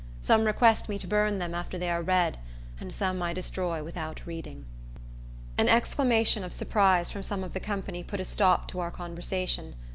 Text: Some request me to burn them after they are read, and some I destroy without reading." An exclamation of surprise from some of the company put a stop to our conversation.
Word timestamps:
Some 0.19 0.45
request 0.45 0.89
me 0.89 0.97
to 0.97 1.05
burn 1.05 1.37
them 1.37 1.53
after 1.53 1.77
they 1.77 1.91
are 1.91 2.01
read, 2.01 2.39
and 2.79 2.91
some 2.91 3.21
I 3.21 3.33
destroy 3.33 3.83
without 3.83 4.25
reading." 4.25 4.65
An 5.59 5.69
exclamation 5.69 6.43
of 6.43 6.53
surprise 6.53 7.11
from 7.11 7.21
some 7.21 7.43
of 7.43 7.53
the 7.53 7.59
company 7.59 8.03
put 8.03 8.19
a 8.19 8.25
stop 8.25 8.67
to 8.69 8.79
our 8.79 8.89
conversation. 8.89 9.75